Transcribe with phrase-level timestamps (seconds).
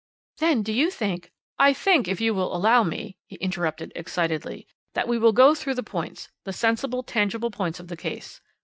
[0.39, 1.31] "Then, do you think"
[1.69, 5.75] "I think, if you will allow me," he interrupted excitedly, "that we will go through
[5.75, 8.41] the points the sensible, tangible points of the case.